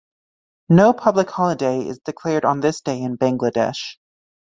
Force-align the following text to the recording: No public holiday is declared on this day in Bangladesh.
No 0.67 0.93
public 0.93 1.29
holiday 1.29 1.85
is 1.87 1.99
declared 1.99 2.43
on 2.43 2.59
this 2.61 2.81
day 2.81 2.99
in 2.99 3.19
Bangladesh. 3.19 3.97